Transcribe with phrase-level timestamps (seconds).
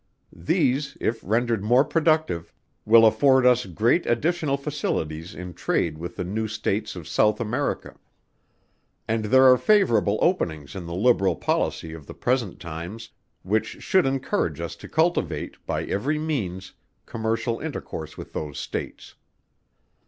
[0.35, 2.51] These, if rendered more productive,
[2.85, 7.95] will afford us great additional facilities in trade with the new States of South America:
[9.07, 13.11] and there are favourable openings in the liberal policy of the present times,
[13.43, 16.73] which should encourage us to cultivate, by every means,
[17.05, 19.13] commercial intercourse with those States.